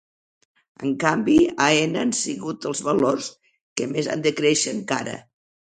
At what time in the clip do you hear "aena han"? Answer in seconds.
1.67-2.15